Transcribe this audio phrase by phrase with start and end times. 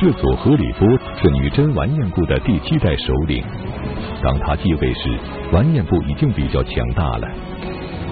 [0.00, 0.86] 世祖何里波
[1.20, 3.42] 是女真完颜部的第七代首领。
[4.22, 5.18] 当他继位时，
[5.50, 7.26] 完颜部已经比较强大了，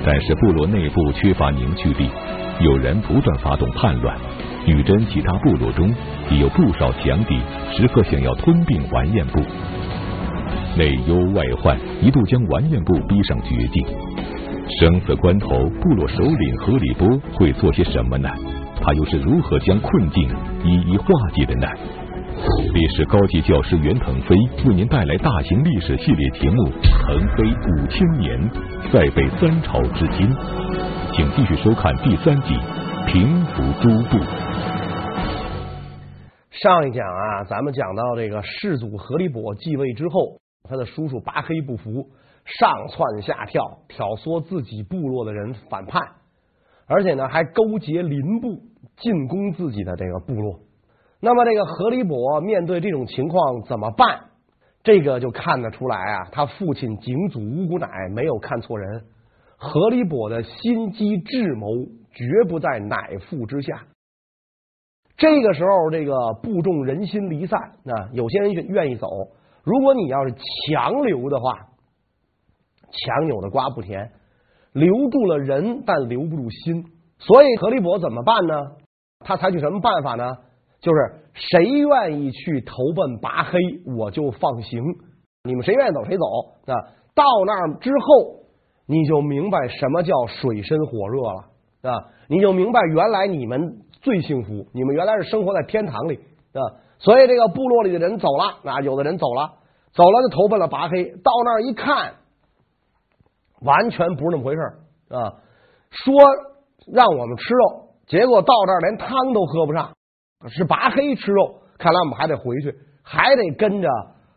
[0.04, 2.10] 但是部落内部缺乏凝聚力，
[2.58, 4.18] 有人不断发动叛乱。
[4.66, 5.94] 女真其他部落中
[6.28, 7.38] 也有不少强敌，
[7.76, 9.40] 时刻想要吞并完颜部。
[10.76, 13.86] 内忧外患一度将完颜部逼上绝境。
[14.80, 15.48] 生死关头，
[15.80, 18.28] 部落首领何里波会做些什么呢？
[18.80, 20.28] 他又是如何将困境
[20.64, 21.66] 一一化解的呢？
[22.72, 28.50] 历史高级教师袁腾飞为您带来大型历史系列节目《腾飞五千年，
[28.92, 30.28] 再北三朝至今》，
[31.14, 32.54] 请继续收看第三集
[33.06, 34.18] 《平服诸部》。
[36.50, 40.38] 上一讲啊，咱们讲到这个世祖何里伯继位之后，
[40.68, 42.10] 他的叔叔拔黑不服，
[42.44, 46.02] 上窜下跳，挑唆自己部落的人反叛，
[46.86, 48.60] 而且呢，还勾结邻部
[48.96, 50.60] 进攻自己的这个部落。
[51.20, 54.24] 那么，这个何里伯面对这种情况怎么办？
[54.84, 59.04] 这个就看得出来啊，他父亲景祖乌骨乃没有看错人，
[59.56, 61.68] 何里伯的心机智谋
[62.12, 62.96] 绝不在乃
[63.28, 63.86] 父之下。
[65.16, 69.08] 这个时候，这个部众人心离散，那有些人愿意走。
[69.64, 70.34] 如果你要是
[70.68, 71.70] 强留的话，
[72.92, 74.12] 强扭的瓜不甜，
[74.72, 76.84] 留住了人，但留不住心。
[77.18, 78.54] 所以何里伯怎么办呢？
[79.20, 80.36] 他采取什么办法呢？
[80.80, 83.58] 就是谁愿意去投奔拔黑，
[83.96, 84.82] 我就放行。
[85.42, 86.24] 你们谁愿意走谁走。
[86.66, 86.74] 那
[87.14, 88.44] 到那儿之后，
[88.86, 92.04] 你就明白什么叫水深火热了啊！
[92.28, 96.20] 你就明白原来你们最幸福，你们原来是生活在天堂里
[96.52, 96.60] 啊！
[96.98, 99.54] 所以这个部落里的人走了，那有的人走了，
[99.92, 101.04] 走了就投奔了拔黑。
[101.04, 102.14] 到那儿一看，
[103.62, 104.60] 完全不是那么回事
[105.08, 105.40] 啊！
[105.90, 106.14] 说
[106.92, 109.92] 让我们吃肉，结果到这儿连汤都喝不上。
[110.48, 113.88] 是拔黑吃肉，看来我们还得回去，还得跟着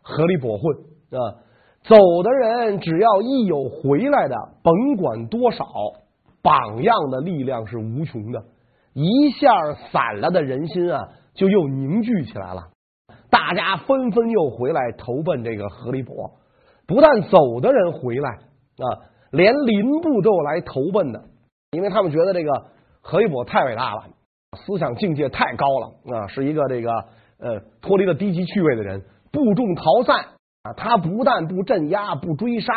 [0.02, 0.76] 何里伯混
[1.10, 1.36] 啊！
[1.84, 5.64] 走的人只要一有回来的，甭管多少，
[6.42, 8.42] 榜样的力量是无穷的，
[8.94, 12.70] 一下散了的人心啊，就又凝聚起来了。
[13.30, 16.32] 大家纷纷又回来投奔这个何里伯，
[16.86, 18.84] 不但走的人回来啊，
[19.30, 21.22] 连邻部都有来投奔的，
[21.72, 22.50] 因为他们觉得这个
[23.00, 24.04] 何里伯太伟大了。
[24.66, 26.90] 思想境界太高了啊，是一个这个
[27.38, 29.04] 呃脱离了低级趣味的人。
[29.30, 30.24] 部众逃散
[30.64, 32.72] 啊，他不但不镇压、不追杀，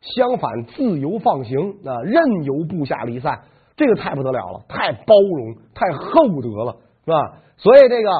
[0.00, 3.42] 相反自由放行啊，任由部下离散，
[3.76, 7.38] 这个太不得了了，太包容、太厚德了，是吧？
[7.56, 8.10] 所以这个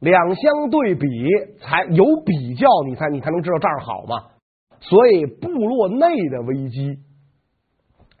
[0.00, 1.06] 两相对比，
[1.60, 4.30] 才有比较，你才你才能知道这儿好嘛。
[4.80, 7.00] 所以部落内的危机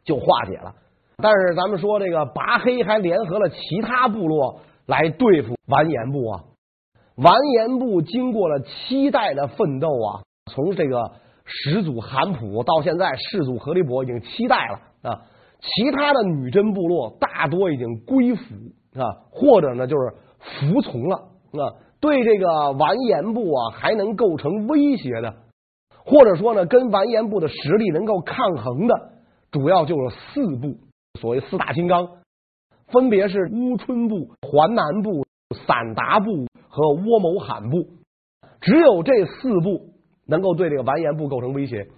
[0.04, 0.74] 就化解了。
[1.22, 6.44] 但是咱们说这个拔黑还联合了其他部落来对付完颜部啊，
[7.16, 10.20] 完颜部经过了七代的奋斗啊，
[10.52, 11.12] 从这个
[11.44, 15.22] 始祖韩普到现在世祖何立伯已经七代了啊，
[15.60, 18.42] 其他的女真部落大多已经归附
[18.94, 25.34] 啊，或者呢就是服从了啊，对这个完颜部啊还能构成威胁的，
[26.04, 28.94] 或者说呢跟完颜部的实力能够抗衡的，
[29.50, 30.76] 主要就是四部。
[31.16, 32.08] 所谓四大金刚，
[32.88, 35.26] 分别是乌春部、环南部、
[35.66, 37.86] 散达部和窝谋罕部。
[38.60, 39.90] 只有这四部
[40.26, 41.88] 能够对这个完颜部构成威胁。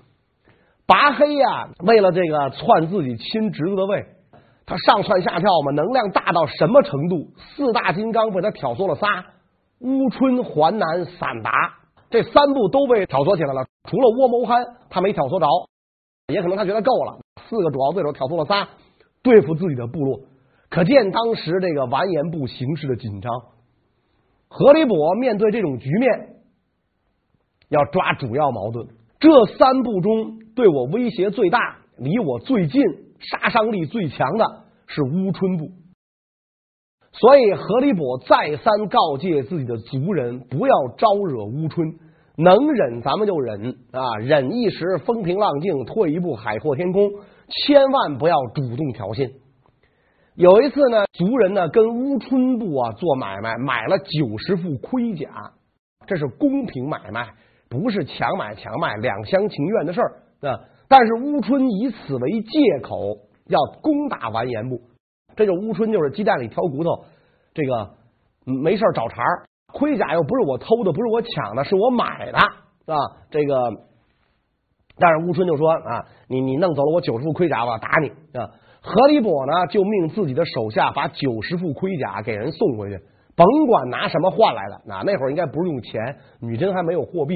[0.86, 4.06] 拔黑呀，为了这个篡自己亲侄子的位，
[4.64, 7.28] 他上窜下跳嘛，能量大到什么程度？
[7.36, 9.26] 四大金刚被他挑唆了仨：
[9.80, 11.74] 乌春、环南、散达，
[12.10, 13.66] 这三部都被挑唆起来了。
[13.88, 15.46] 除了窝谋罕，他没挑唆着，
[16.32, 17.18] 也可能他觉得够了。
[17.48, 18.68] 四个主要对手挑唆了仨。
[19.28, 20.20] 对付自己的部落，
[20.70, 23.30] 可见当时这个完颜部形势的紧张。
[24.48, 26.36] 何里伯面对这种局面，
[27.68, 28.88] 要抓主要矛盾。
[29.20, 29.28] 这
[29.58, 31.58] 三部中，对我威胁最大、
[31.98, 32.82] 离我最近、
[33.20, 35.72] 杀伤力最强的是乌春部。
[37.12, 41.98] 所以何里伯再三告诫自己的族人，不要招惹乌春，
[42.38, 47.10] 能忍咱们就忍啊，忍一时风平浪静，退一步海阔天空。
[47.48, 49.32] 千万不要主动挑衅。
[50.34, 55.52] 有一次呢，族人呢跟乌春部啊做买卖，买了九十副盔甲，
[56.06, 57.30] 这是公平买卖，
[57.68, 60.60] 不是强买强卖，两厢情愿的事儿啊。
[60.88, 63.16] 但是乌春以此为借口
[63.46, 64.80] 要攻打完颜部，
[65.34, 67.04] 这就乌春就是鸡蛋里挑骨头，
[67.54, 67.94] 这个
[68.44, 69.46] 没事找茬儿。
[69.72, 72.96] 盔甲又不是我偷的，不是我抢的，是我买的啊，
[73.30, 73.87] 这个。
[74.98, 78.08] 但是乌春就说啊，你你弄走了我九十副盔甲，我要打你
[78.38, 78.50] 啊！
[78.80, 82.98] 何里伯呢，就命自己的手下把九十副盔甲给人送回去，
[83.36, 87.34] 甭管拿什么换来的，那那会儿应该不是用钱，女真还没有货币，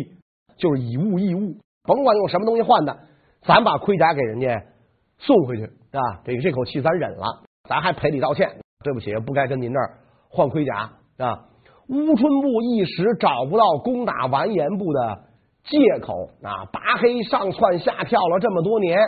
[0.57, 2.97] 就是以物易物，甭管用什么东西换的，
[3.43, 4.63] 咱把盔甲给人家
[5.19, 8.49] 送回去啊，这这口气咱忍了，咱还赔礼道歉，
[8.85, 9.99] 对不起，不该跟您这儿
[10.31, 11.49] 换盔甲啊。
[11.89, 15.25] 乌春部一时找不到攻打完颜部的
[15.65, 18.99] 借口啊，拔黑上窜下跳了这么多年，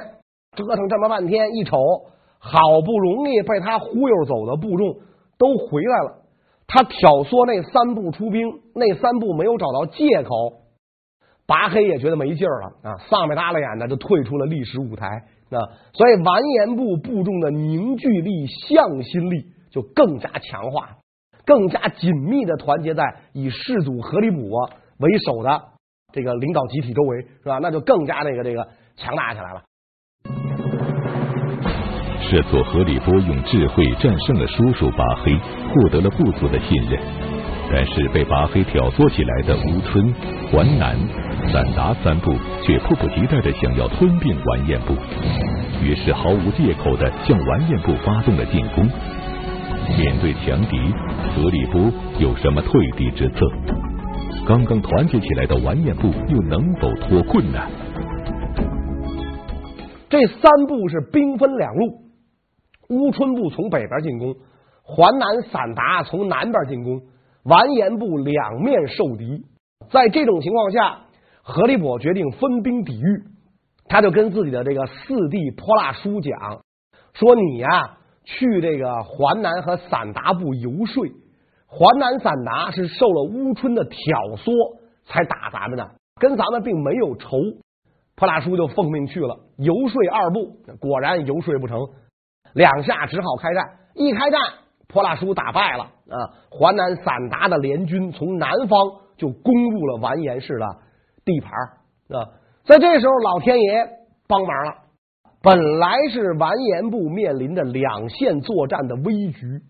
[0.57, 1.77] 折腾这么半天，一瞅，
[2.39, 4.97] 好不容易被他忽悠走的部众
[5.39, 6.23] 都回来了，
[6.67, 10.63] 他挑唆那三部出兵，那三部没有找到借口，
[11.47, 15.07] 拔黑也觉得没劲儿了啊，丧眉耷拉眼的就退出了历史舞台
[15.51, 15.59] 啊，
[15.93, 20.97] 所以完颜部部众的凝聚力、向心力就更加强化。
[21.47, 25.51] 更加紧密的团结在以世祖何里卜为首的
[26.15, 27.59] 这个领导集体周围，是吧？
[27.61, 28.65] 那就更加这个这个
[28.97, 29.63] 强大起来了。
[32.23, 37.01] 世祖何里波用智慧战胜了叔叔拔黑，获得了部族的信任。
[37.73, 40.15] 但是被拔黑挑唆起来的乌春、
[40.53, 40.97] 环南、
[41.51, 42.33] 散达三部
[42.63, 44.95] 却迫不及待的想要吞并完颜部，
[45.83, 48.87] 于是毫无借口的向完颜部发动了进攻。
[49.99, 50.79] 面对强敌，
[51.35, 53.39] 何里波有什么退避之策？
[54.47, 57.59] 刚刚团结起来的完颜部又能否脱困呢？
[60.11, 62.03] 这三部是兵分两路，
[62.91, 64.35] 乌春部从北边进攻，
[64.85, 67.01] 淮南散达从南边进攻，
[67.45, 69.45] 完颜部两面受敌。
[69.91, 70.99] 在这种情况下，
[71.43, 73.23] 何里波决定分兵抵御，
[73.89, 76.61] 他就跟自己的这个四弟泼辣叔讲
[77.15, 81.05] 说：“你呀、”去这个淮南和散达部游说，
[81.77, 83.97] 淮南散达是受了乌春的挑
[84.37, 85.91] 唆才打咱们的，
[86.21, 87.37] 跟咱们并没有仇。
[88.15, 91.81] 泼辣叔就奉命去了游说二部，果然游说不成，
[92.55, 93.65] 两下只好开战。
[93.95, 94.41] 一开战，
[94.87, 96.31] 泼辣叔打败了啊！
[96.49, 98.79] 淮南散达的联军从南方
[99.17, 100.67] 就攻入了完颜氏的
[101.25, 101.53] 地盘
[102.17, 102.31] 啊！
[102.65, 103.89] 在这时候，老天爷
[104.29, 104.75] 帮忙了。
[105.43, 109.61] 本来是完颜部面临着两线作战的危局，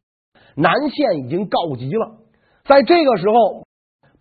[0.56, 2.18] 南线已经告急了。
[2.64, 3.64] 在这个时候，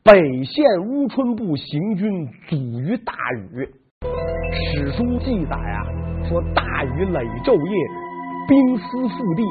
[0.04, 3.14] 北线乌春部行军阻于大
[3.52, 3.70] 雨。
[4.75, 5.86] 史书记载啊，
[6.28, 7.75] 说大雨累昼夜，
[8.48, 9.44] 冰丝覆地，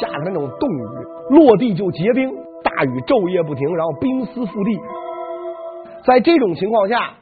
[0.00, 2.30] 下的那种冻雨，落地就结冰。
[2.62, 4.80] 大雨昼夜不停，然后冰丝覆地。
[6.04, 7.14] 在这种情况下，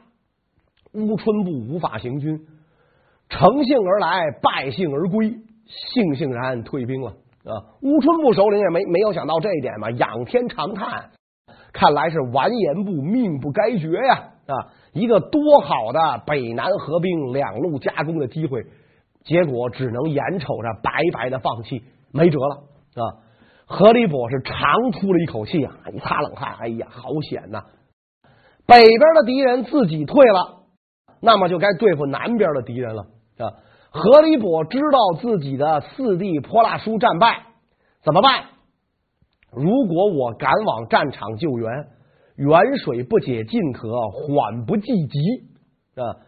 [0.93, 2.39] 乌春部无法行军。
[3.29, 5.27] 乘兴而来，败兴而归，
[5.93, 7.13] 悻悻然退兵了
[7.45, 7.79] 啊！
[7.81, 11.11] 乌春部首领也没没有想到这一点嘛，仰天长叹，
[11.71, 14.31] 看来是完颜部命不该绝呀！
[14.47, 18.65] 啊，一个多好的北南合兵、两路夹攻的机会，
[19.23, 22.55] 结果只能眼瞅着白白的放弃，没辙了
[22.95, 23.23] 啊！
[23.65, 27.63] 何里伯是长出了一口气啊，一擦冷汗，哎呀，好险呐！
[28.65, 30.63] 北边的敌人自己退了，
[31.21, 33.03] 那么就该对付南边的敌人了。
[33.39, 33.53] 啊，
[33.91, 37.43] 何里伯知道自己的四弟泼辣叔战败，
[38.03, 38.45] 怎么办？
[39.51, 41.87] 如果我赶往战场救援，
[42.35, 45.19] 远水不解近渴，缓不济急
[45.99, 46.21] 啊！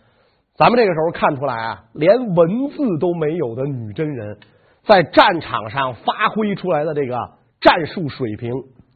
[0.55, 4.39] 咱们这个时候看出来啊，连文字都没有的女真人，
[4.83, 7.15] 在战场上发挥出来的这个
[7.61, 8.51] 战术水平，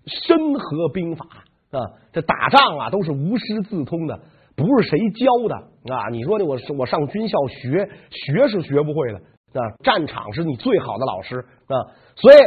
[0.08, 1.26] 深合兵法
[1.70, 1.80] 啊！
[2.12, 4.20] 这打仗啊，都是无师自通的。
[4.56, 5.56] 不是谁教的
[5.94, 6.10] 啊？
[6.12, 9.18] 你说的我我上军校学学是学不会的
[9.60, 9.68] 啊！
[9.84, 11.92] 战场是你最好的老师啊！
[12.16, 12.38] 所以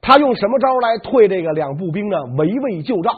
[0.00, 2.16] 他用什么招来退这个两步兵呢？
[2.36, 3.10] 围魏救赵。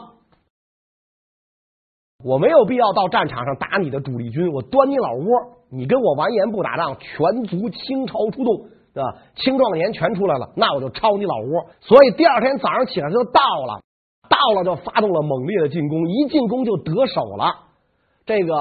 [2.23, 5.57] 我没有必要到战场上打你的主力军，我端你老窝。
[5.69, 9.03] 你跟我完颜部打仗，全族倾巢出动啊！
[9.35, 11.67] 青壮年全出来了，那我就抄你老窝。
[11.81, 13.81] 所以第二天早上起来就到了，
[14.29, 17.66] 到了就发动了猛烈的进攻，一进攻就得手了。
[18.27, 18.53] 这个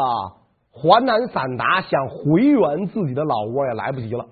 [0.72, 4.24] 淮南散达想回援自己的老窝也来不及了，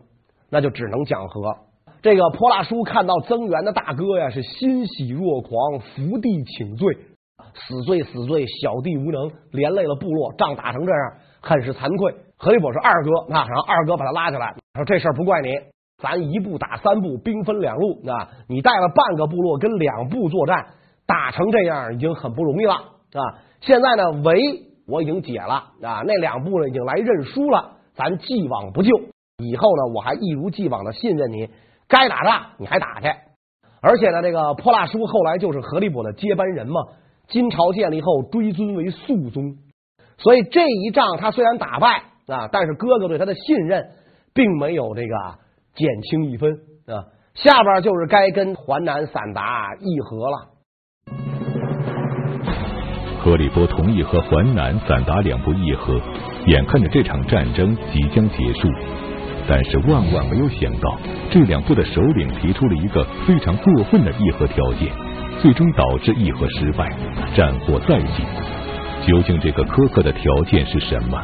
[0.48, 1.56] 那就只能讲和。
[2.02, 6.94] 这个泼辣叔看到增援的大哥呀，是欣喜若狂，伏地请罪，
[7.52, 12.14] 死罪死罪，小弟无能，连累了部落，仗打成这样，很是惭愧。
[12.36, 15.50] 何里伯说：“二哥，那然后二哥把他拉起来，说这事儿不怪你，
[16.00, 20.66] 咱一步打三步，兵分两路，啊，你带了半个部落跟两部作战，
[21.06, 23.42] 打成这样已经很不容易了啊。
[23.62, 28.90] 现在呢，围。”我已经解了啊，那两部呢已经来认输了，咱既往不咎。
[29.38, 31.48] 以后呢，我还一如既往的信任你，
[31.88, 33.08] 该打仗你还打去。
[33.80, 36.80] 而且呢，这个泼辣叔后来就是何里伯的接班人嘛，
[37.28, 39.56] 金朝建立后追尊为肃宗，
[40.18, 43.90] 所以这一仗他虽然打败啊，但是哥哥对他的信任
[44.32, 45.38] 并没有这个
[45.74, 46.52] 减轻一分
[46.86, 47.06] 啊。
[47.34, 50.53] 下边就是该跟淮南散达议和了。
[53.24, 55.98] 何立波同意和淮南、散达两部议和，
[56.44, 58.68] 眼看着这场战争即将结束，
[59.48, 60.98] 但是万万没有想到，
[61.30, 64.92] 这两部的首领提出了一个非常过分的议和条件，
[65.40, 66.94] 最终导致议和失败，
[67.34, 68.24] 战祸再起。
[69.06, 71.18] 究竟这个苛刻的条件是什么？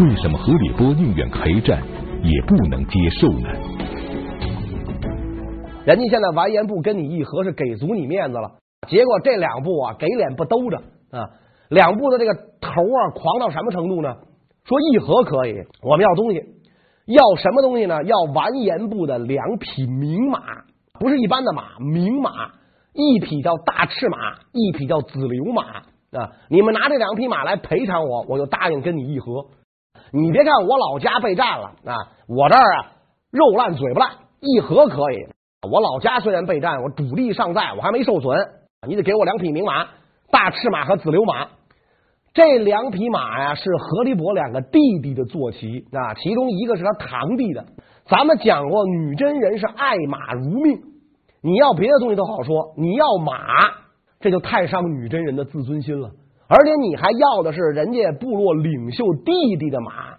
[0.00, 1.82] 为什么何立波宁愿开战
[2.22, 3.48] 也不能接受呢？
[5.86, 8.50] 人家现在完颜部跟你议和是给足你面子了，
[8.86, 10.82] 结果这两部啊给脸不兜着
[11.12, 11.28] 啊，
[11.68, 14.16] 两部的这个头啊狂到什么程度呢？
[14.64, 16.38] 说议和可以，我们要东西，
[17.06, 18.02] 要什么东西呢？
[18.04, 20.40] 要完颜部的两匹名马，
[20.98, 22.30] 不是一般的马，名马，
[22.94, 24.16] 一匹叫大赤马，
[24.52, 25.62] 一匹叫子流马
[26.12, 26.30] 啊。
[26.48, 29.46] 你们拿这两匹马来赔偿我，我就答应跟你议和。
[30.12, 31.96] 你别看我老家备战了啊，
[32.28, 32.92] 我这儿啊
[33.30, 35.16] 肉烂嘴不烂，议和可以。
[35.68, 38.38] 我老家虽然备战，我主力尚在，我还没受损。
[38.86, 39.86] 你得给我两匹名马，
[40.32, 41.46] 大赤马和紫流马。
[42.34, 47.66] 这两匹马呀，是何立伯两个弟弟的坐骑啊，其中一个是他堂弟的。
[48.06, 50.80] 咱们讲过，女真人是爱马如命。
[51.42, 53.36] 你要别的东西都好说，你要马，
[54.18, 56.10] 这就太伤女真人的自尊心了。
[56.48, 60.16] 而且你还要的是人家部落领袖弟弟的马。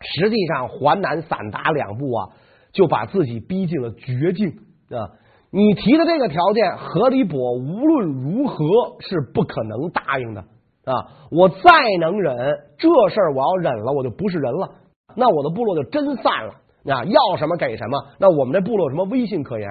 [0.00, 2.28] 实际上，淮南、散达两部啊。
[2.70, 4.50] 就把自己逼进了绝境
[4.90, 5.08] 啊！
[5.50, 8.56] 你提的这个条件，何立伯无论如何
[9.00, 10.42] 是不可能答应的
[10.84, 10.92] 啊！
[11.30, 11.62] 我再
[12.00, 12.36] 能忍，
[12.76, 14.70] 这事儿我要忍了，我就不是人了，
[15.16, 16.54] 那我的部落就真散了
[16.94, 17.04] 啊！
[17.04, 19.68] 要什么给什么，那我们这部落有什么威信可言？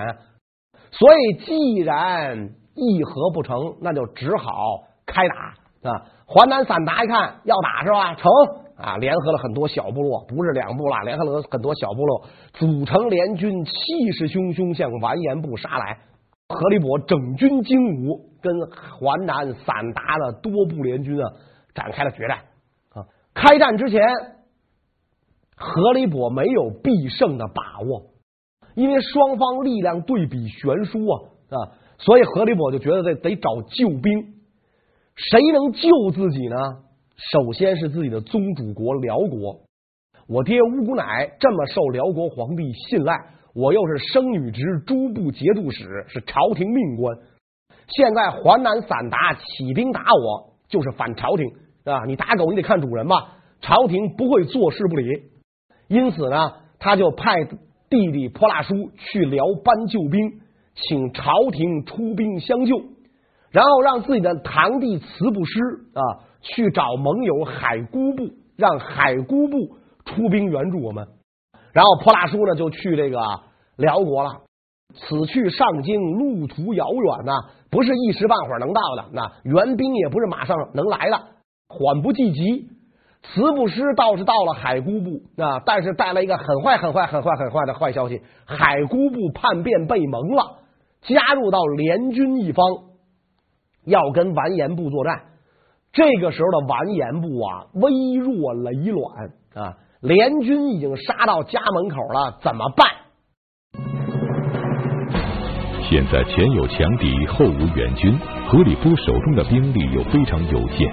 [0.90, 4.54] 所以，既然议和不成，那就只好
[5.06, 6.06] 开打啊！
[6.28, 8.16] 淮南散达一看要打是吧？
[8.16, 8.32] 成。
[8.78, 13.72] 啊，联合了很多小部落，不是两部了，联合了很多小部落，组成联军，气
[14.16, 15.98] 势汹汹向完颜部杀来。
[16.50, 21.32] 何立伯整军精武，跟淮南散达的多部联军啊
[21.74, 22.38] 展开了决战。
[22.94, 23.04] 啊，
[23.34, 24.02] 开战之前，
[25.56, 28.12] 何立伯没有必胜的把握，
[28.76, 31.58] 因为双方力量对比悬殊啊啊，
[31.98, 34.36] 所以何立伯就觉得得得找救兵，
[35.16, 36.56] 谁能救自己呢？
[37.18, 39.62] 首先是自己的宗主国辽国，
[40.28, 43.18] 我爹乌骨乃这么受辽国皇帝信赖，
[43.56, 47.18] 我又是生女直诸部节度使，是朝廷命官。
[47.88, 51.46] 现在淮南散达起兵打我，就是反朝廷
[51.86, 52.06] 啊！
[52.06, 53.16] 你打狗，你得看主人吧。
[53.62, 55.24] 朝廷不会坐视不理，
[55.88, 57.46] 因此呢，他就派
[57.90, 60.42] 弟弟泼辣叔去辽搬救兵，
[60.76, 62.80] 请朝廷出兵相救，
[63.50, 65.60] 然后让自己的堂弟慈布施
[65.96, 66.28] 啊。
[66.48, 71.08] 去找盟友海姑部，让海姑部出兵援助我们。
[71.74, 73.20] 然后泼辣叔呢就去这个
[73.76, 74.42] 辽国了。
[74.96, 77.34] 此去上京，路途遥远呐、
[77.70, 79.06] 不是一时半会儿能到的。
[79.12, 81.22] 那援兵也不是马上能来的，
[81.68, 82.70] 缓不济急。
[83.24, 90.60] 慈布师倒是到了海姑部啊，但是带来一个很坏、很坏、很坏、很坏的坏消息：海姑部叛变被蒙了，
[91.02, 92.66] 加入到联军一方，
[93.86, 95.24] 要跟完颜部作战。
[95.98, 97.90] 这个时候的完颜部啊，危
[98.20, 99.74] 若累卵啊！
[100.00, 102.88] 联军已经杀到家门口了，怎么办？
[105.90, 108.16] 现在前有强敌，后无援军，
[108.48, 110.88] 何里波手中的兵力又非常有限，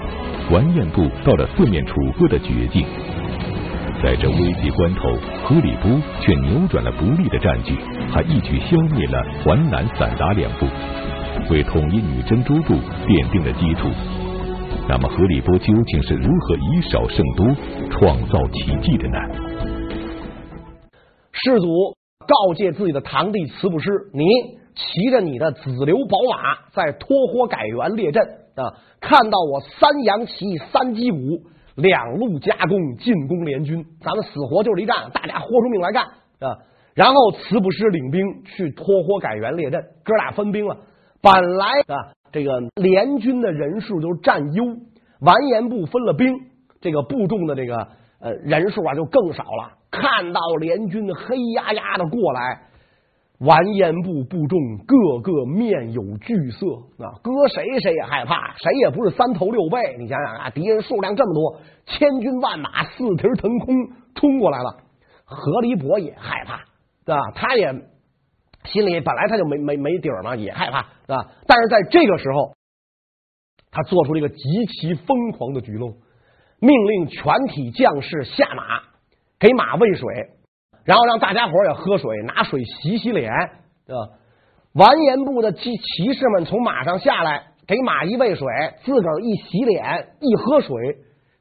[0.51, 2.87] 完颜部到了四面楚歌的绝境。
[4.03, 5.03] 在这危急关头，
[5.45, 7.77] 何里波却扭转了不利的战局，
[8.11, 10.65] 还一举消灭了淮南、散达两部，
[11.51, 12.73] 为统一女真诸部
[13.07, 13.91] 奠定了基础。
[14.87, 17.47] 那么何立波究竟是如何以少胜多，
[17.91, 19.19] 创造奇迹的呢？
[21.33, 24.25] 世祖告诫自己的堂弟慈布师：“你
[24.75, 28.23] 骑着你的子流宝马，在托霍改元列阵
[28.57, 28.75] 啊！
[29.01, 31.17] 看到我三扬旗三击鼓，
[31.77, 36.59] 两路夹攻进攻联军，咱们死活就是一战，大家豁出命来干啊！”
[36.95, 40.77] 然后慈布师领兵去托霍改元列阵，哥俩分兵了。
[41.23, 42.13] 本来啊。
[42.35, 44.65] 这个联军的人数就占优，
[45.21, 46.35] 完颜部分了兵，
[46.81, 47.77] 这个部众的这个
[48.19, 49.79] 呃人数啊就更少了。
[49.93, 52.63] 看到联军黑压压的过来，
[53.39, 56.67] 完颜部部众个个面有惧色
[56.99, 59.77] 啊，搁谁谁也害怕，谁也不是三头六臂。
[60.01, 63.77] 你想想啊，敌人数量这么多，千军万马四蹄腾空
[64.17, 64.79] 冲过来了，
[65.25, 66.65] 何离伯也害怕，
[67.05, 67.31] 对吧？
[67.37, 67.94] 他也。
[68.65, 70.79] 心里本来他就没没没底儿嘛，也害怕
[71.15, 71.31] 啊。
[71.47, 72.55] 但是在这个时候，
[73.71, 75.97] 他做出了一个极其疯狂的举动，
[76.61, 78.83] 命令全体将士下马，
[79.39, 80.09] 给马喂水，
[80.85, 84.21] 然后让大家伙也喝水，拿水洗洗脸，啊。
[84.73, 88.47] 完颜部的骑骑士们从马上下来，给马一喂水，
[88.85, 90.75] 自个儿一洗脸一喝水，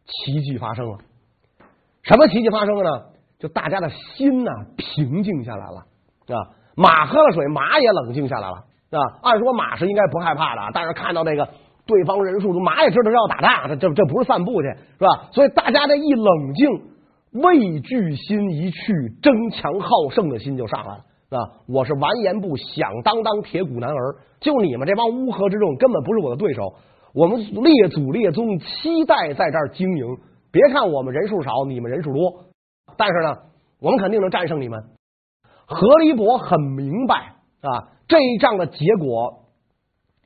[0.06, 1.00] 奇迹发生了。
[2.04, 3.06] 什么奇迹发生了呢？
[3.40, 5.86] 就大家的心呢平静下来了
[6.28, 6.48] 啊！
[6.76, 9.00] 马喝了水，马也冷静下来了啊！
[9.22, 11.48] 按说马是应该不害怕的，但是看到那个
[11.86, 15.30] 对方人数，马也知道是要打仗，这这这不是散步去是吧？
[15.32, 16.70] 所以大家这一冷静，
[17.44, 21.00] 畏惧心一去，争强好胜的心就上来了。
[21.34, 21.50] 啊！
[21.68, 26.76] 我是完颜部响当当铁骨男儿，就你们这帮乌合之众根本不是我的对手。
[27.14, 30.06] 我们列祖列宗期待在这儿经营，
[30.52, 32.46] 别看我们人数少，你们人数多，
[32.98, 33.36] 但是呢，
[33.82, 34.84] 我们肯定能战胜你们。
[35.66, 39.44] 何离伯很明白啊，这一仗的结果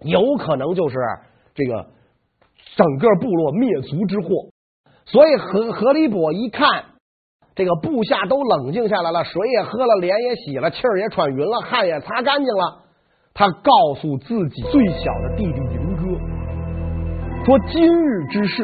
[0.02, 0.96] 有可能就是
[1.54, 1.88] 这个
[2.76, 4.30] 整个部落灭族之祸，
[5.06, 6.86] 所以何何离伯一看。
[7.56, 12.84] 这个部下都冷静下来了，水也喝了，脸也洗了，气儿也喘匀了，汗也擦干净了。
[13.34, 16.04] 他告诉自己最小的弟弟迎哥
[17.46, 18.64] 说：“今日之事，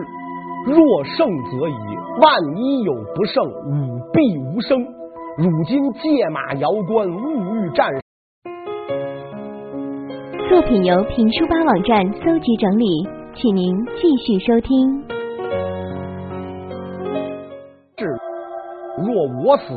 [0.68, 4.86] 若胜则已，万一有不胜，吾必无生。
[5.36, 7.90] 如今借马摇关，勿欲战。”
[10.48, 12.86] 作品由评书吧网站搜集整理，
[13.34, 15.04] 请您继续收听。
[17.98, 18.06] 至
[19.00, 19.08] 若
[19.44, 19.74] 我死，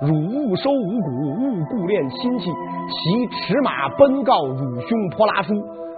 [0.00, 1.08] 汝勿收五谷，
[1.38, 5.54] 勿顾恋亲戚，骑驰马奔告汝兄泼拉书，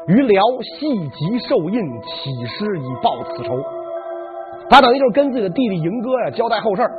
[0.08, 0.42] 于辽
[0.78, 3.58] 系疾受印，起师以报此仇。
[4.68, 6.92] 他等于就是跟自己的弟弟赢哥呀交代后事儿，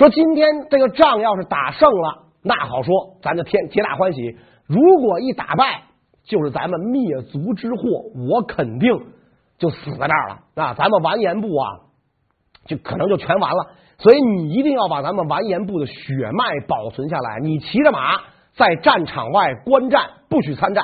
[0.00, 4.34] 说今天这个仗要是打胜了，那好说，咱就天皆大欢喜；
[4.66, 5.82] 如果一打败，
[6.24, 7.76] 就是咱们灭族之祸，
[8.30, 8.90] 我肯定
[9.58, 10.72] 就死在这儿了啊！
[10.72, 11.68] 咱们完颜部啊，
[12.64, 13.72] 就可能就全完了。
[13.98, 17.38] 所以你一定要把咱们完颜部的血脉保存下来。
[17.42, 18.22] 你骑着马
[18.56, 20.82] 在战场外观战，不许参战。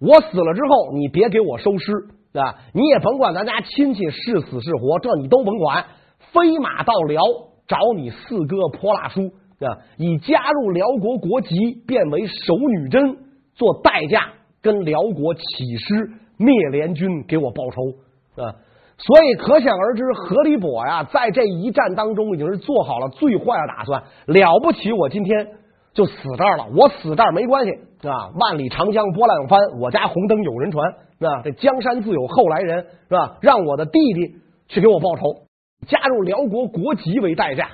[0.00, 1.92] 我死了之后，你别给我收尸，
[2.32, 2.54] 对吧？
[2.72, 5.84] 你也甭管咱家亲戚是死是活，这你都甭管。
[6.32, 7.22] 飞马到辽
[7.68, 9.20] 找你四哥泼辣叔
[9.60, 9.78] 啊？
[9.98, 11.54] 以加入辽国国籍，
[11.86, 13.18] 变为守女真
[13.54, 15.40] 做代价，跟辽国起
[15.76, 18.56] 师灭联军，给我报仇，啊。
[19.00, 24.02] 所以可想而知，何离伯呀，在这一战当中已经是做好了最坏的打算。
[24.26, 25.46] 了不起，我今天
[25.92, 27.70] 就死这儿了，我死这儿没关系
[28.08, 28.30] 啊！
[28.40, 31.42] 万里长江波浪翻，我家红灯有人传，是吧？
[31.44, 33.36] 这江山自有后来人，是吧？
[33.40, 34.34] 让我的弟弟
[34.66, 35.22] 去给我报仇，
[35.86, 37.68] 加入辽国国籍为代价，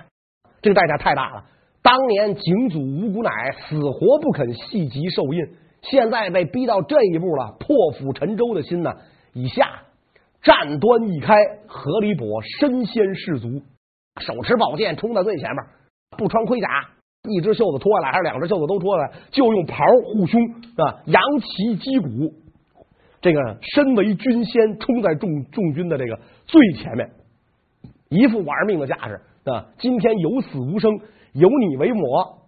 [0.60, 1.44] 这个代价太大了。
[1.82, 3.30] 当年景祖吴股乃
[3.68, 5.48] 死活不肯系疾受印，
[5.82, 8.94] 现在被逼到这一步了，破釜沉舟的心呢，
[9.32, 9.82] 以下。
[10.42, 11.34] 战端一开，
[11.66, 13.62] 何离伯身先士卒，
[14.20, 15.64] 手持宝剑冲在最前面，
[16.18, 16.68] 不穿盔甲，
[17.22, 20.38] 一只袖子脱下来还是两只袖子都脱下来，就用袍护胸
[20.76, 22.34] 啊，扬旗击鼓，
[23.22, 27.10] 这个身为军先，冲在众众军的这个最前面，
[28.14, 29.66] 一副玩命的架势啊！
[29.78, 30.92] 今天有死无生，
[31.32, 32.38] 有你为抹。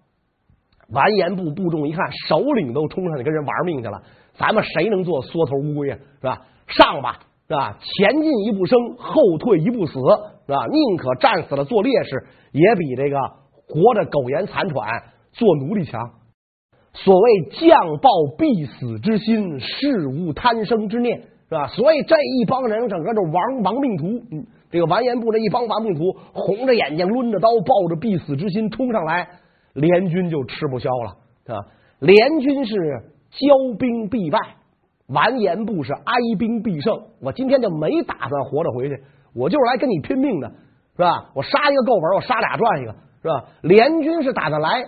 [0.90, 4.00] 完颜部部众一看，首领都冲上去跟人玩命去了，
[4.38, 5.98] 咱们谁能做缩头乌龟啊？
[6.20, 6.46] 是吧？
[6.68, 7.18] 上吧！
[7.48, 7.78] 是吧？
[7.80, 9.94] 前进一步生，后退一步死，
[10.46, 10.66] 是吧？
[10.70, 13.18] 宁可战死了做烈士，也比这个
[13.66, 15.02] 活着苟延残喘
[15.32, 16.00] 做奴隶强。
[16.92, 21.66] 所谓将报必死之心，事无贪生之念，是吧？
[21.66, 29.28] 所以这一帮人整个就亡亡命徒，嗯，这个完颜部这一帮亡命徒，红着眼睛，抡着刀，抱着必死之心冲上来，
[29.74, 31.58] 联军就吃不消了，是吧？
[32.00, 32.74] 联军是
[33.32, 34.38] 骄兵必败。
[35.08, 39.00] 完颜部是哀兵必胜，我今天就没打算活着回去，
[39.36, 40.48] 我就是来跟你拼命的，
[40.96, 41.30] 是吧？
[41.32, 43.44] 我杀一个够本，我杀俩赚一个，是吧？
[43.62, 44.82] 联军是打算来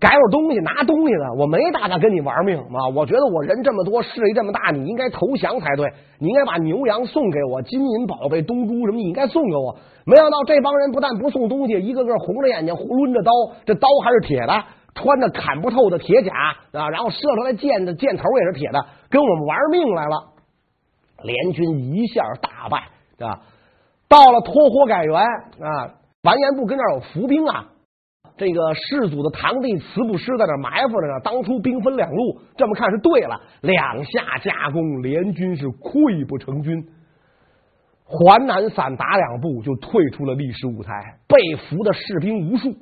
[0.00, 2.88] 改我东西、拿东西的，我没打算跟你玩命啊！
[2.94, 9.76] 我觉得我人这么多，势力这么大，你应该投降才对，你应该把牛羊送给我，金银宝贝、东珠什么，你应该送给我。
[10.04, 13.32] 没想到这帮人不但不送东西，一个个红着眼睛，抡着刀，
[13.64, 14.52] 这刀还是铁的。
[14.98, 16.32] 穿着砍不透的铁甲
[16.72, 20.32] 啊，然后射出来箭的箭头也是铁的，跟我们玩命来了。
[21.22, 22.78] 联军一下大败
[23.26, 23.40] 啊！
[24.08, 27.66] 到了托火改元啊，完颜部跟那有伏兵啊。
[28.36, 31.20] 这个世祖的堂弟慈不师在这埋伏着呢。
[31.24, 33.40] 当初兵分两路，这么看是对了。
[33.62, 36.86] 两下夹攻，联军是溃不成军，
[38.04, 40.92] 环南散打两步就退出了历史舞台，
[41.26, 42.74] 被俘的士兵无数。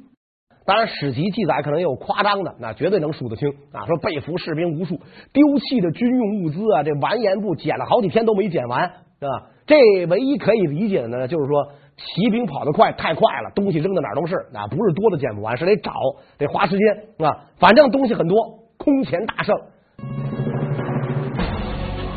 [0.67, 3.85] 当然，史籍记载可能也有夸张的，那绝对能数得清啊！
[3.87, 4.99] 说被俘士兵无数，
[5.31, 8.91] 丢弃的军用物资啊，这完颜部捡了好几天都没捡完，
[9.21, 9.51] 是吧？
[9.67, 15.93] 这唯一可以理解的呢，就是说骑兵跑得快，太快了，东西扔到哪儿都是，啊，不是多的捡不完，是得找，
[16.39, 17.47] 得花时间啊。
[17.59, 18.37] 反正东西很多，
[18.77, 19.55] 空前大胜。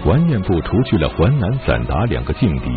[0.06, 2.70] 完颜部除去了淮南、散达两个劲敌，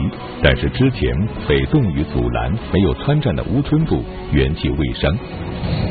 [0.42, 1.14] 但是之前
[1.48, 5.16] 被冻于阻拦、没有参战的乌春部元气未伤，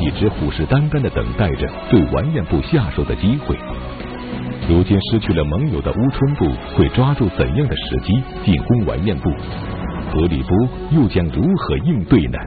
[0.02, 3.56] 一直虎视眈眈的等待着对完颜部下手的机会。
[4.68, 6.46] 如今失去了盟友的乌春部
[6.76, 9.30] 会抓住怎样的时机进攻完颜部？
[10.12, 10.52] 格里波
[10.92, 12.40] 又将如何应对呢？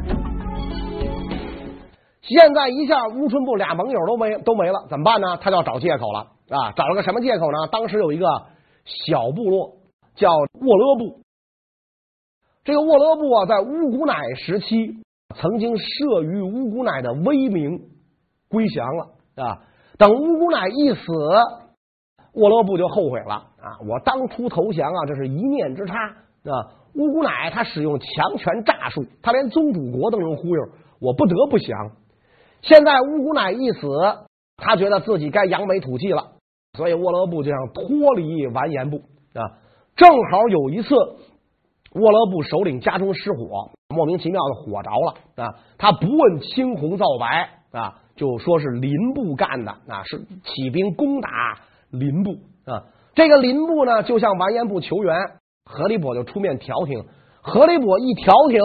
[2.20, 5.36] 现在一下乌春部俩盟友都没都没了，怎么办呢？
[5.40, 6.20] 他就要找借口了
[6.50, 6.72] 啊！
[6.76, 7.68] 找了个什么借口呢？
[7.70, 8.26] 当时有一个
[8.84, 9.76] 小部落
[10.14, 11.20] 叫沃勒部，
[12.64, 14.96] 这个沃勒部啊，在乌古乃时期
[15.34, 17.80] 曾经慑于乌古乃的威名
[18.48, 19.58] 归降了啊！
[19.98, 21.12] 等乌古乃一死，
[22.34, 23.78] 沃勒部就后悔了啊！
[23.88, 26.81] 我当初投降啊，这是一念之差啊！
[26.94, 30.62] 乌古乃他使用强权诈术，他连宗主国都能忽悠，
[31.00, 31.92] 我不得不降。
[32.60, 33.88] 现在乌古乃一死，
[34.56, 36.32] 他觉得自己该扬眉吐气了，
[36.76, 38.98] 所以沃勒部就想脱离完颜部
[39.34, 39.58] 啊。
[39.96, 40.94] 正好有一次，
[41.94, 45.54] 沃勒部首领家中失火，莫名其妙的火着了啊。
[45.78, 51.28] 他不问青红皂白啊，就说是林部干的啊，是起兵攻打
[51.90, 52.32] 林部
[52.64, 52.84] 啊。
[53.14, 55.14] 这个林部呢，就向完颜部求援，
[55.64, 57.04] 何立跛就出面调停。
[57.40, 58.60] 何立跛一调停，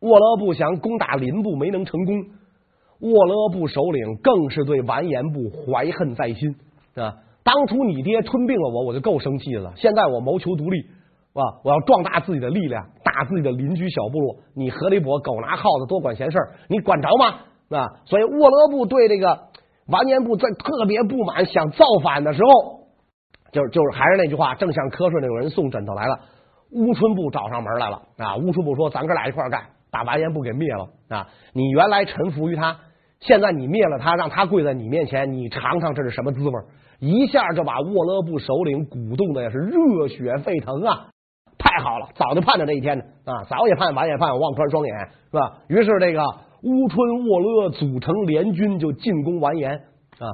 [0.00, 2.14] 沃勒部想攻打林部没能成功。
[3.00, 6.54] 沃勒部首领更是对完颜部怀恨在心
[6.94, 7.14] 啊！
[7.44, 9.72] 当初你爹吞并了我，我就够生气了。
[9.76, 10.78] 现在我谋求独立，
[11.34, 14.36] 啊，我要壮大自己的力量，打自己的邻居小部落。
[14.54, 17.76] 你何立跛狗拿耗子多管闲事，你管着吗？
[17.76, 17.88] 啊！
[18.04, 19.48] 所以沃勒部对这个
[19.88, 22.81] 完颜部在特别不满，想造反的时候，
[23.52, 26.18] 就是就是还是那句话，正像瞌睡那种人送枕头来了。
[26.72, 28.36] 乌春部找上门来了啊！
[28.36, 31.28] 乌春部说：“咱哥俩一块干，把完颜部给灭了啊！
[31.52, 32.78] 你原来臣服于他。”
[33.20, 36.52] 现在你灭了他，让他跪在你面前，你尝尝这是什么滋味？
[36.98, 41.08] 一下就把沃勒部首领鼓动的也是热血沸腾啊！
[41.58, 43.44] 太好了，早就盼着这一天呢啊！
[43.50, 44.96] 早也盼，晚也盼，望穿双眼
[45.30, 45.58] 是吧？
[45.68, 46.24] 于是这个
[46.62, 50.26] 乌春沃勒组成联军就进攻完颜啊！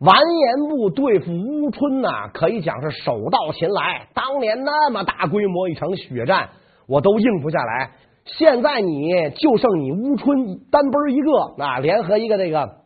[0.00, 4.08] 完颜部对付乌春呐、可以讲是手到擒来。
[4.14, 6.50] 当年那么大规模一场血战，
[6.86, 7.90] 我都应付下来。
[8.24, 12.76] 现在你就剩你乌春单奔一个啊，联合一个这个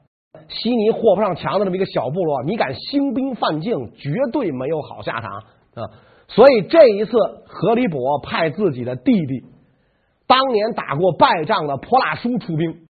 [0.49, 5.31] 稀泥和不上墙的这么一个小部落，你敢兴兵犯境，绝对没有好下场
[5.75, 5.83] 啊！
[6.29, 7.13] 所以这一次，
[7.47, 9.45] 何立跛派自己的弟弟，
[10.27, 12.87] 当年打过败仗的泼辣叔出兵，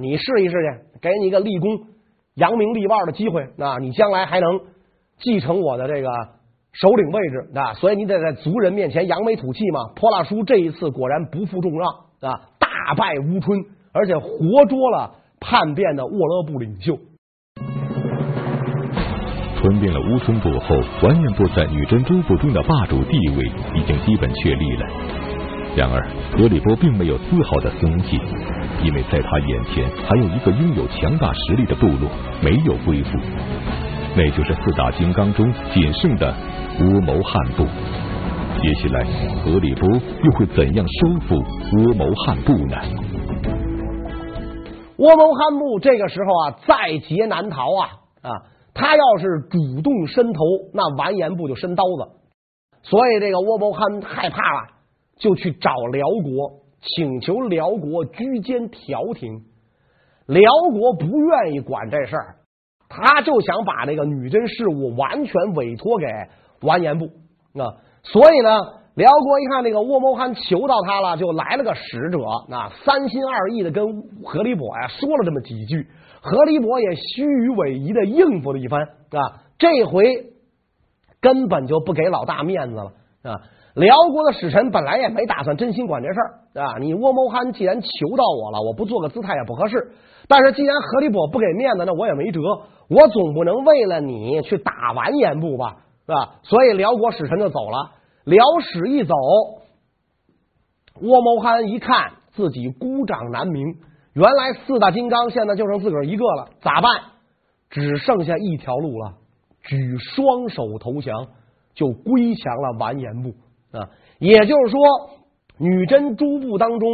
[0.00, 1.68] 你试一试去，给你一个立功、
[2.34, 3.78] 扬名立万的机会啊！
[3.80, 4.60] 你将来还能
[5.18, 6.08] 继承我的这个。
[6.72, 9.92] 首领位置啊，所以你得在族人面前扬眉吐气嘛。
[9.94, 16.98] 泼辣叔这一次果然不负众望啊，大败乌春，而且活捉了叛变的沃勒部领袖。
[19.60, 23.44] 吞并了乌春部后，完颜部在女真诸部中的霸主地位
[23.76, 25.33] 已经基本确立了。
[25.76, 26.00] 然而，
[26.36, 28.16] 格里波并没有丝毫的松懈，
[28.82, 32.08] 因为在他眼前还有一个拥有强大实力的部落
[32.40, 33.18] 没有归附，
[34.16, 36.34] 那就是四大金刚中仅剩的。
[36.80, 37.64] 乌谋汉部，
[38.60, 39.04] 接下来
[39.44, 42.76] 格里波又会怎样收复乌谋汉部呢？
[44.96, 47.88] 乌谋汉部这个时候啊，在劫难逃啊
[48.22, 48.30] 啊！
[48.74, 50.40] 他要是主动伸头，
[50.72, 52.10] 那完颜部就伸刀子。
[52.82, 54.68] 所以这个倭谋汉害怕了，
[55.16, 59.42] 就去找辽国，请求辽国居间调停。
[60.26, 62.36] 辽国不愿意管这事儿，
[62.88, 66.06] 他就想把这个女真事务完全委托给。
[66.62, 67.04] 完颜部
[67.60, 68.48] 啊，所以呢，
[68.94, 75.86] 辽国一看这个倭谋汗求到他了，就来了个使者那，三心二意的跟何立伯呀说了这么几句，
[76.22, 80.32] 何立伯也虚与委蛇的应付了一番啊，这回
[81.20, 82.92] 根本就不给老大面子了
[83.24, 83.42] 啊。
[83.74, 89.92] 辽国的使臣本来也没打算真心管这事儿啊，你倭谋汗既然求到我了，我不做个姿态也不合适。
[90.28, 92.40] 但是既然何立跛不给面子，那我也没辙，
[92.88, 95.78] 我总不能为了你去打完颜部吧。
[96.06, 96.36] 是吧？
[96.42, 97.92] 所以辽国使臣就走了。
[98.24, 99.14] 辽使一走，
[101.00, 103.78] 倭谋汗一看自己孤掌难鸣，
[104.12, 106.90] 原来四大金刚现在就剩自个儿一个了，咋办？
[107.70, 109.14] 只剩下一条路了，
[109.62, 111.26] 举双手投降，
[111.74, 113.32] 就归降了完颜部
[113.78, 113.90] 啊。
[114.18, 114.80] 也就是说，
[115.58, 116.88] 女真诸部当中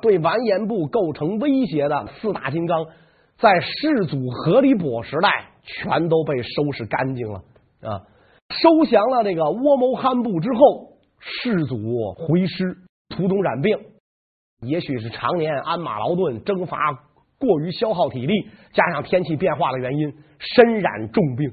[0.00, 2.86] 对完颜部构成威胁的四大金刚，
[3.38, 7.42] 在世祖何立跛时代全都被收拾干净了
[7.82, 8.02] 啊。
[8.48, 11.76] 收降了这个倭谋汗部之后，世祖
[12.14, 12.76] 回师，
[13.08, 13.78] 途中染病，
[14.60, 16.76] 也许是常年鞍马劳顿，征伐
[17.38, 21.50] 过于消耗体力，加上天气变化的原因，身染重病。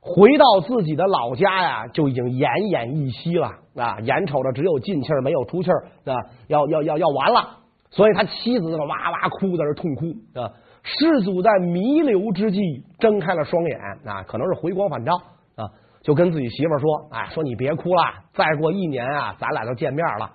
[0.00, 3.98] 回到自己的老家呀，就已经奄奄一息了啊！
[4.00, 6.16] 眼瞅着只有进气儿没有出气儿啊，
[6.48, 7.58] 要要要要完了，
[7.90, 10.06] 所以他妻子哇哇哭，在那痛哭
[10.38, 10.50] 啊！
[10.82, 12.60] 世祖在弥留之际
[12.98, 15.14] 睁开了双眼啊，可能是回光返照
[15.56, 15.70] 啊，
[16.02, 18.02] 就跟自己媳妇说：“哎，说你别哭了，
[18.34, 20.30] 再过一年啊，咱俩就见面了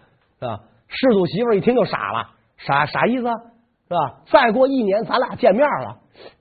[0.47, 4.21] 啊！”世祖媳妇一听就傻了，啥啥意思是吧？
[4.31, 5.97] 再过一年咱俩见面了，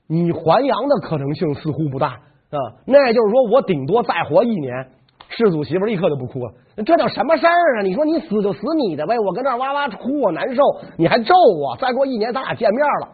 [0.07, 2.21] 你还阳的可能性似乎不大。
[2.49, 4.93] 啊，那也就是说我顶多再活一年，
[5.29, 6.53] 世祖媳妇立刻就不哭了。
[6.85, 7.83] 这叫什么事儿啊？
[7.83, 10.63] 你说你死就死你的呗，我跟这哇哇哭，我难受，
[10.97, 11.77] 你还咒我。
[11.77, 13.09] 再过一年咱俩见面了，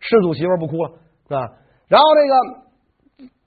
[0.00, 0.90] 世祖媳妇不哭了，
[1.28, 1.48] 是吧？
[1.88, 2.34] 然后这个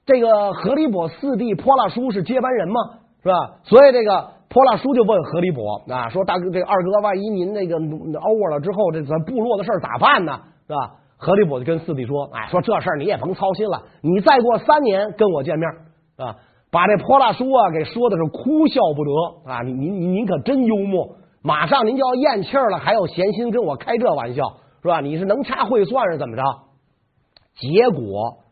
[0.05, 2.81] 这个和李跛四弟泼辣叔是接班人嘛，
[3.23, 3.33] 是吧？
[3.63, 10.39] 所以这个泼辣叔就问和李跛啊，说大哥，这二哥，万一您那个 over 了之后，这咱部落的事咋办呢？
[10.67, 10.99] 是吧？
[11.19, 15.67] 和李跛就跟四弟说：“哎，说这事儿你也甭操心了，你再过三年跟我见面
[16.15, 16.35] 啊，
[16.77, 19.63] 把这泼辣叔啊给说的是哭笑不得啊！
[19.63, 24.43] 您您您可真幽默，马上您就要咽气儿了，还有闲心跟我开这玩笑
[24.83, 25.01] 是吧？
[25.01, 26.43] 你是能掐会算是怎么着？
[27.55, 28.43] 结果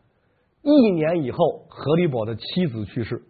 [0.62, 3.22] 一年以后，何立伯的妻子去世，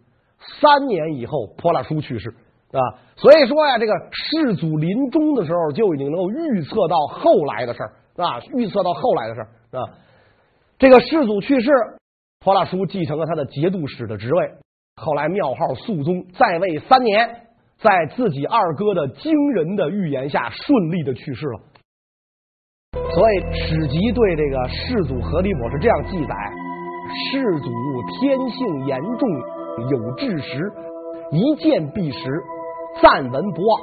[0.59, 2.31] 三年以后，泼辣叔去世
[2.71, 2.81] 啊。
[3.17, 9.93] 所以说呀，这个世祖临终的时候就已经能够预测到后来的事儿。”啊，预测到后来的事儿啊。
[10.79, 11.69] 这个世祖去世，
[12.39, 14.53] 泼辣叔继承了他的节度使的职位。
[14.99, 17.29] 后来庙号肃宗，在位三年，
[17.79, 21.59] 在自己二哥的惊人的预言下，顺利的去世了。
[23.13, 26.35] 所以史籍对这个世祖和李跛是这样记载：
[27.31, 27.69] 世祖
[28.19, 29.29] 天性严重，
[29.91, 30.71] 有志识，
[31.31, 32.19] 一见必识，
[33.01, 33.81] 赞闻不忘。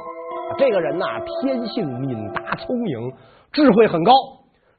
[0.59, 1.07] 这个人呐、
[1.41, 3.13] 天性敏达聪颖。
[3.53, 4.13] 智慧很高，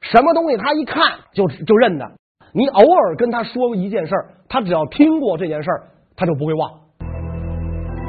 [0.02, 1.00] 什么东西他一看
[1.32, 2.06] 就就认得。
[2.52, 6.70] 你偶尔跟他说一件事儿，他只要听过这件事儿，他就不会忘。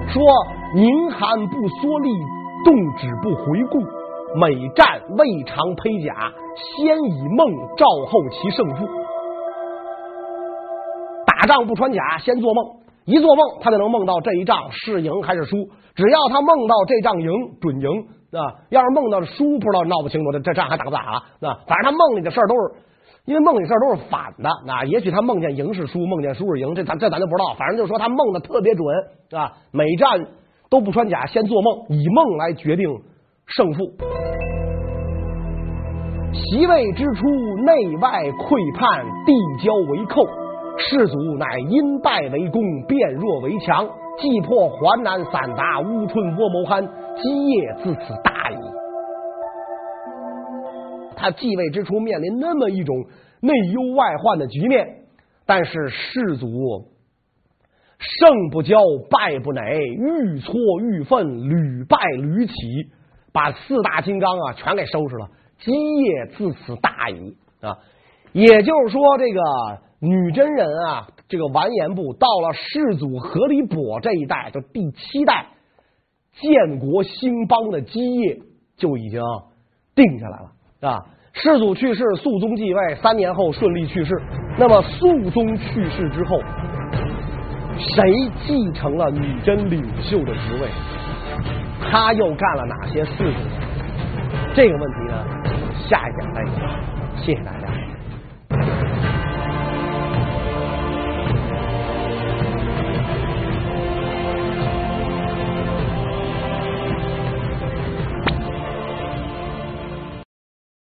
[0.09, 0.23] 说
[0.75, 2.09] 宁寒不缩力，
[2.63, 3.79] 动止不回顾，
[4.39, 8.87] 每战未尝披甲，先以梦兆后其胜负。
[11.25, 12.65] 打仗不穿甲，先做梦，
[13.05, 15.57] 一做梦他就能梦到这一仗是赢还是输。
[15.95, 18.07] 只要他梦到这仗赢，准赢。
[18.27, 21.17] 啊，要是梦到输，不知道闹不清楚，这这仗还打不打了？
[21.47, 22.75] 啊，反正他梦里的事儿都是，
[23.27, 24.49] 因为梦里事都是反的。
[24.65, 27.53] 那也许他梦见赢是输，梦见输是赢，这咱这咱就不知道。
[27.59, 28.87] 反正就是说他梦的特别准
[29.31, 30.25] 啊，每战
[30.69, 32.89] 都不穿甲，先做梦，以梦来决定
[33.45, 33.83] 胜负。
[36.31, 37.25] 席位之初，
[37.65, 40.23] 内外溃叛，地交为寇，
[40.77, 43.85] 世祖乃因败为攻，变弱为强。
[44.19, 46.81] 既破淮南散达乌春窝谋酣，
[47.17, 48.76] 基业自此大矣。
[51.17, 52.95] 他继位之初面临那么一种
[53.41, 54.87] 内忧外患的局面，
[55.45, 56.47] 但是世祖
[57.99, 62.53] 胜不骄，败不馁，愈挫愈奋，屡败屡起，
[63.33, 67.79] 把四大金刚啊全给收拾了，基业自此大矣啊！
[68.33, 69.41] 也就是说，这个
[69.99, 71.09] 女真人啊。
[71.29, 75.47] 这个完颜部到了世祖和李跛这一代，就第七代
[76.39, 78.39] 建国兴邦的基业
[78.77, 79.19] 就已经
[79.93, 80.51] 定下来了
[80.81, 81.03] 啊！
[81.33, 84.11] 世祖去世，肃宗继位，三年后顺利去世。
[84.57, 86.39] 那么肃宗去世之后，
[87.77, 88.03] 谁
[88.45, 90.67] 继承了女真领袖的职位？
[91.91, 93.35] 他又干了哪些事情？
[94.55, 95.25] 这个问题呢？
[95.87, 96.69] 下一讲再讲。
[97.17, 97.86] 谢谢大家。